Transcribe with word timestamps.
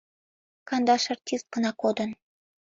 Кандаш 0.67 1.03
артист 1.13 1.45
гына 1.53 1.71
кодын. 1.81 2.09